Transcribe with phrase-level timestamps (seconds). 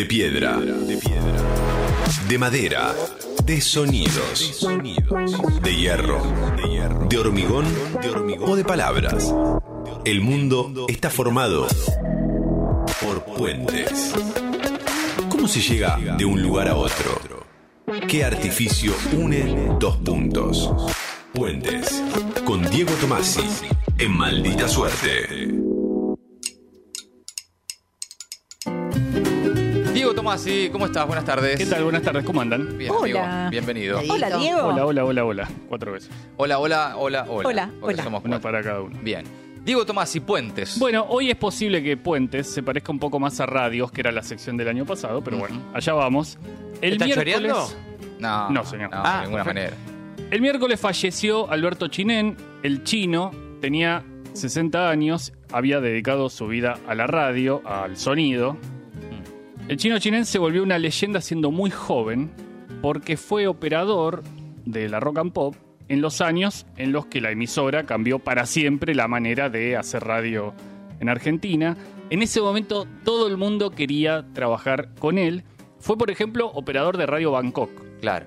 [0.00, 0.58] De piedra.
[2.26, 2.94] De madera.
[3.44, 4.66] De sonidos.
[5.62, 6.22] De hierro.
[7.06, 7.66] De hormigón.
[8.40, 9.34] O de palabras.
[10.06, 11.66] El mundo está formado
[13.02, 14.14] por puentes.
[15.28, 17.44] ¿Cómo se llega de un lugar a otro?
[18.08, 20.70] ¿Qué artificio une dos puntos?
[21.34, 22.02] Puentes.
[22.46, 23.42] Con Diego Tomasi.
[23.98, 25.59] En maldita suerte.
[30.10, 31.06] Diego Tomasi, ¿cómo estás?
[31.06, 31.56] Buenas tardes.
[31.56, 31.84] ¿Qué tal?
[31.84, 32.76] Buenas tardes, ¿cómo andan?
[32.76, 33.46] Bien, Hola.
[33.46, 33.50] amigo.
[33.52, 34.00] Bienvenido.
[34.10, 34.64] Hola, Diego.
[34.66, 35.48] Hola, hola, hola, hola.
[35.68, 36.10] Cuatro veces.
[36.36, 37.48] Hola, hola, hola, hola.
[37.48, 38.02] Hola, Porque hola.
[38.02, 38.42] somos Una cuatro.
[38.50, 38.98] para cada uno.
[39.02, 39.24] Bien.
[39.64, 40.80] Diego Tomasi, Puentes.
[40.80, 44.10] Bueno, hoy es posible que Puentes se parezca un poco más a Radios, que era
[44.10, 46.38] la sección del año pasado, pero bueno, allá vamos.
[46.82, 47.68] El ¿Estás miércoles, choreando?
[48.18, 48.90] No, No, señor.
[48.90, 49.76] No, Ah, de ninguna perfecto.
[49.76, 50.28] manera.
[50.32, 56.96] el miércoles falleció Alberto Chinén, el chino, tenía 60 años, había dedicado su vida a
[56.96, 58.56] la radio, al sonido.
[59.70, 62.28] El chino Chinén se volvió una leyenda siendo muy joven
[62.82, 64.24] porque fue operador
[64.64, 65.54] de la rock and pop
[65.86, 70.02] en los años en los que la emisora cambió para siempre la manera de hacer
[70.02, 70.54] radio
[70.98, 71.76] en Argentina.
[72.10, 75.44] En ese momento todo el mundo quería trabajar con él.
[75.78, 78.26] Fue, por ejemplo, operador de Radio Bangkok, Claro.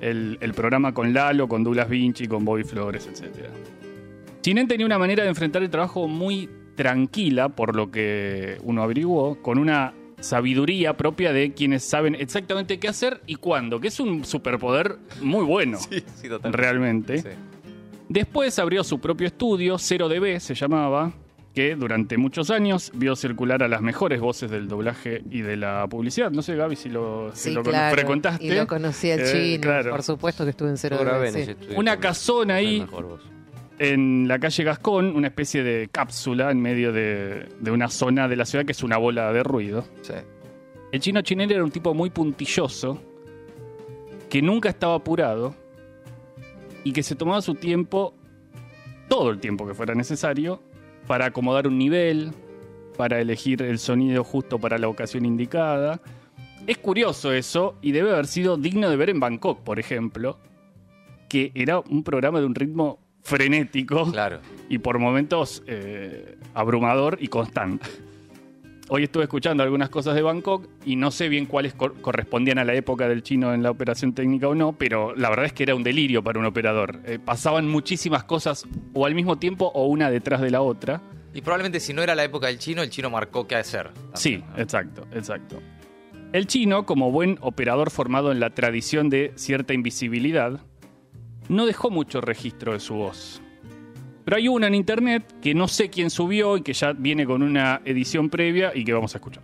[0.00, 3.50] el, el programa con Lalo, con Douglas Vinci, con Bobby Flores, etc.
[4.40, 9.42] Chinén tenía una manera de enfrentar el trabajo muy tranquila, por lo que uno averiguó,
[9.42, 14.24] con una sabiduría propia de quienes saben exactamente qué hacer y cuándo, que es un
[14.24, 16.56] superpoder muy bueno, Sí, sí, totalmente.
[16.56, 17.18] realmente.
[17.22, 17.28] Sí.
[18.08, 21.12] Después abrió su propio estudio, 0DB se llamaba,
[21.54, 25.86] que durante muchos años vio circular a las mejores voces del doblaje y de la
[25.88, 26.30] publicidad.
[26.30, 27.94] No sé, Gaby, si lo, si Sí, lo con- claro.
[27.94, 28.44] frecuentaste.
[28.44, 29.62] Y lo conocí al Eh, chino.
[29.62, 29.90] claro.
[29.90, 31.40] Por supuesto que estuve en cero Yo grabé de en sí.
[31.40, 32.86] ese estudio Una casona ahí.
[33.78, 38.36] En la calle Gascón, una especie de cápsula en medio de, de una zona de
[38.36, 39.84] la ciudad que es una bola de ruido.
[40.02, 40.14] Sí.
[40.90, 43.00] El chino chinero era un tipo muy puntilloso,
[44.30, 45.54] que nunca estaba apurado
[46.82, 48.14] y que se tomaba su tiempo,
[49.08, 50.62] todo el tiempo que fuera necesario,
[51.06, 52.32] para acomodar un nivel,
[52.96, 56.00] para elegir el sonido justo para la ocasión indicada.
[56.66, 60.38] Es curioso eso y debe haber sido digno de ver en Bangkok, por ejemplo,
[61.28, 64.40] que era un programa de un ritmo frenético Claro.
[64.68, 67.86] y por momentos eh, abrumador y constante.
[68.90, 72.64] Hoy estuve escuchando algunas cosas de Bangkok y no sé bien cuáles cor- correspondían a
[72.64, 75.64] la época del chino en la operación técnica o no, pero la verdad es que
[75.64, 77.00] era un delirio para un operador.
[77.04, 78.64] Eh, pasaban muchísimas cosas
[78.94, 81.02] o al mismo tiempo o una detrás de la otra.
[81.34, 83.90] Y probablemente si no era la época del chino, el chino marcó qué hacer.
[84.14, 85.60] Sí, exacto, exacto.
[86.32, 90.60] El chino, como buen operador formado en la tradición de cierta invisibilidad,
[91.48, 93.40] no dejó mucho registro de su voz.
[94.24, 97.42] Pero hay una en internet que no sé quién subió y que ya viene con
[97.42, 99.42] una edición previa y que vamos a escuchar.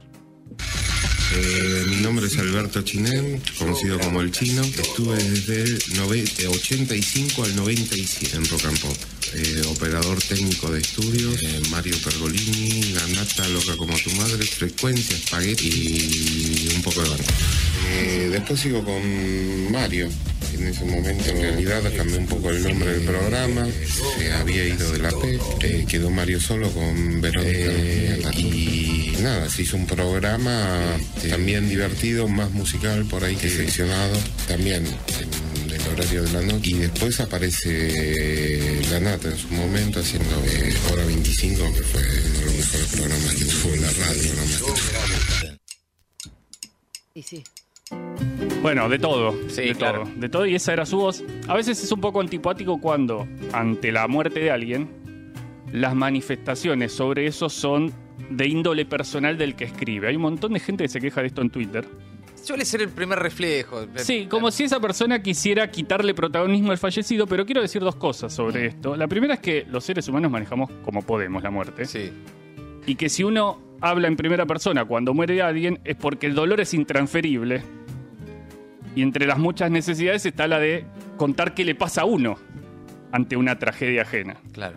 [1.36, 4.62] Eh, mi nombre es Alberto Chinen, conocido como El Chino.
[4.62, 8.96] Estuve desde el nove- eh, 85 al 97 en Rock and Pop.
[9.34, 15.16] Eh, operador técnico de estudios, eh, Mario Pergolini, La Nata, Loca como tu madre, Frecuencia,
[15.16, 17.24] Spaghetti y un poco de banda.
[17.88, 20.08] Eh, después sigo con Mario.
[20.54, 23.66] En ese momento, en realidad, cambié un poco el nombre del programa.
[24.18, 25.38] Se había ido de la P.
[25.62, 28.32] eh, quedó Mario solo con Verónica.
[28.36, 34.16] y nada, se hizo un programa eh, también divertido, más musical por ahí que seleccionado.
[34.46, 36.70] También en el horario de la noche.
[36.70, 42.38] Y después aparece La Nata en su momento haciendo eh, Hora 25, que fue uno
[42.38, 44.22] de los mejores programas que tuvo la radio.
[44.22, 45.58] programas que tuvo.
[47.16, 47.44] Y sí.
[48.62, 49.34] Bueno, de todo.
[49.48, 50.04] Sí, de claro.
[50.04, 50.12] todo.
[50.16, 51.22] De todo, y esa era su voz.
[51.48, 54.88] A veces es un poco antipático cuando, ante la muerte de alguien,
[55.72, 57.92] las manifestaciones sobre eso son
[58.30, 60.08] de índole personal del que escribe.
[60.08, 61.84] Hay un montón de gente que se queja de esto en Twitter.
[62.42, 63.86] Suele ser el primer reflejo.
[63.96, 68.34] Sí, como si esa persona quisiera quitarle protagonismo al fallecido, pero quiero decir dos cosas
[68.34, 68.96] sobre esto.
[68.96, 71.86] La primera es que los seres humanos manejamos como podemos la muerte.
[71.86, 72.12] Sí.
[72.86, 76.58] Y que si uno habla en primera persona cuando muere alguien es porque el dolor
[76.60, 77.62] es intransferible.
[78.96, 80.86] Y entre las muchas necesidades está la de
[81.18, 82.36] contar qué le pasa a uno
[83.12, 84.36] ante una tragedia ajena.
[84.52, 84.76] Claro.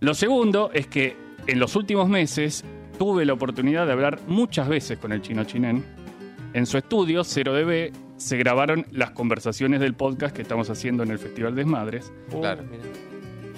[0.00, 1.16] Lo segundo es que
[1.46, 2.64] en los últimos meses
[2.98, 5.84] tuve la oportunidad de hablar muchas veces con el chino chinén.
[6.54, 11.18] En su estudio, 0DB, se grabaron las conversaciones del podcast que estamos haciendo en el
[11.18, 12.12] Festival Desmadres.
[12.30, 12.64] Claro.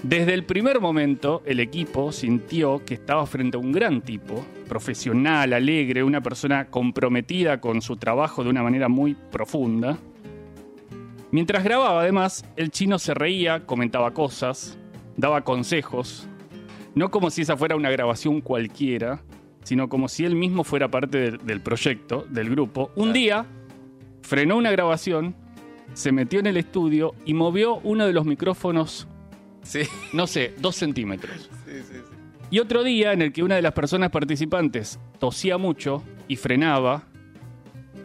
[0.03, 5.53] Desde el primer momento, el equipo sintió que estaba frente a un gran tipo, profesional,
[5.53, 9.99] alegre, una persona comprometida con su trabajo de una manera muy profunda.
[11.31, 14.79] Mientras grababa, además, el chino se reía, comentaba cosas,
[15.19, 16.27] daba consejos,
[16.95, 19.23] no como si esa fuera una grabación cualquiera,
[19.65, 22.91] sino como si él mismo fuera parte del, del proyecto, del grupo.
[22.97, 23.45] Un día
[24.23, 25.37] frenó una grabación,
[25.93, 29.07] se metió en el estudio y movió uno de los micrófonos,
[29.63, 29.83] Sí.
[30.13, 31.51] no sé, dos centímetros.
[32.51, 37.05] Y otro día en el que una de las personas participantes tosía mucho y frenaba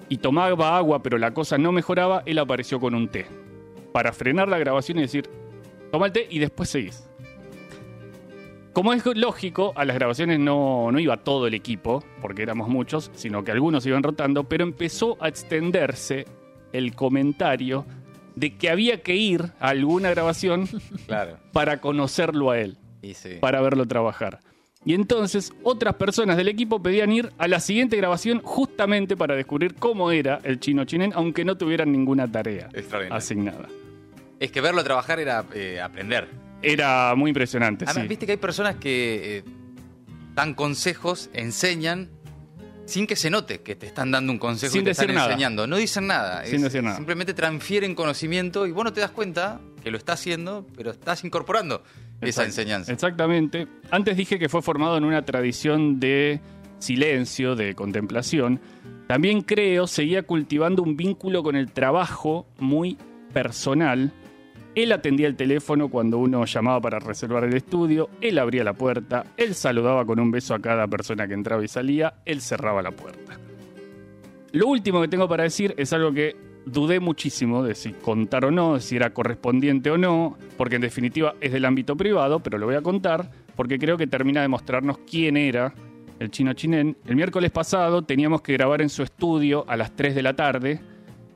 [0.07, 3.25] y tomaba agua, pero la cosa no mejoraba, él apareció con un té.
[3.91, 5.27] Para frenar la grabación y decir,
[5.91, 7.09] toma el té y después seguís.
[8.73, 13.09] Como es lógico, a las grabaciones no, no iba todo el equipo, porque éramos muchos,
[13.15, 16.25] sino que algunos iban rotando, pero empezó a extenderse
[16.73, 17.85] el comentario
[18.35, 20.67] de que había que ir a alguna grabación
[21.07, 21.37] Claro.
[21.53, 23.37] para conocerlo a él Y sí.
[23.39, 24.39] para verlo trabajar.
[24.87, 29.73] Y entonces otras personas del equipo pedían ir a la siguiente grabación justamente para descubrir
[29.75, 32.69] cómo era el chino chinen, aunque no tuvieran ninguna tarea
[33.09, 33.67] asignada.
[34.39, 36.27] Es que verlo trabajar era eh, aprender.
[36.61, 38.07] Era muy impresionante, Además, sí.
[38.09, 39.43] viste que hay personas que eh,
[40.35, 42.09] dan consejos, enseñan,
[42.85, 45.15] sin que se note que te están dando un consejo Sin y te decir están
[45.15, 45.27] nada.
[45.27, 45.67] enseñando.
[45.67, 46.45] No dicen nada.
[46.45, 46.95] Sin decir nada.
[46.95, 51.23] Simplemente transfieren conocimiento y vos no te das cuenta que lo está haciendo, pero estás
[51.23, 51.83] incorporando
[52.21, 52.91] esa enseñanza.
[52.91, 53.67] Exactamente.
[53.91, 56.39] Antes dije que fue formado en una tradición de
[56.79, 58.59] silencio, de contemplación.
[59.07, 62.97] También creo seguía cultivando un vínculo con el trabajo muy
[63.33, 64.11] personal.
[64.75, 69.25] Él atendía el teléfono cuando uno llamaba para reservar el estudio, él abría la puerta,
[69.37, 72.91] él saludaba con un beso a cada persona que entraba y salía, él cerraba la
[72.91, 73.39] puerta.
[74.51, 76.35] Lo último que tengo para decir es algo que
[76.65, 80.81] dudé muchísimo de si contar o no, de si era correspondiente o no, porque en
[80.81, 84.49] definitiva es del ámbito privado, pero lo voy a contar porque creo que termina de
[84.49, 85.73] mostrarnos quién era
[86.19, 86.97] el chino chinén.
[87.05, 90.81] El miércoles pasado teníamos que grabar en su estudio a las 3 de la tarde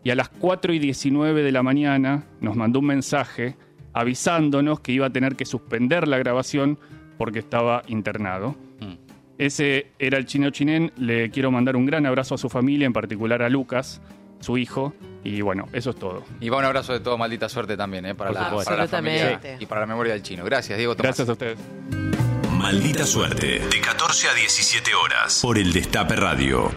[0.03, 3.55] y a las 4 y 19 de la mañana nos mandó un mensaje
[3.93, 6.79] avisándonos que iba a tener que suspender la grabación
[7.17, 8.55] porque estaba internado.
[8.79, 8.93] Mm.
[9.37, 10.91] Ese era el chino chinén.
[10.97, 14.01] Le quiero mandar un gran abrazo a su familia, en particular a Lucas,
[14.39, 14.93] su hijo.
[15.23, 16.23] Y bueno, eso es todo.
[16.39, 18.15] Y va un abrazo de todo, maldita suerte también, ¿eh?
[18.15, 19.63] para, la, para la familia Absolutamente.
[19.63, 20.45] y para la memoria del chino.
[20.45, 21.17] Gracias, Diego Tomás.
[21.17, 21.57] Gracias a ustedes.
[22.51, 23.59] Maldita suerte.
[23.59, 25.39] De 14 a 17 horas.
[25.41, 26.67] Por el Destape Radio.